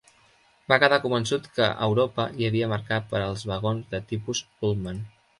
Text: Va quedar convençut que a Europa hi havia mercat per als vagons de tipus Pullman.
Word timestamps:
Va 0.71 0.77
quedar 0.83 0.97
convençut 1.01 1.49
que 1.57 1.67
a 1.73 1.83
Europa 1.87 2.25
hi 2.39 2.47
havia 2.47 2.69
mercat 2.71 3.05
per 3.11 3.19
als 3.25 3.43
vagons 3.51 3.91
de 3.93 4.01
tipus 4.13 4.41
Pullman. 4.63 5.03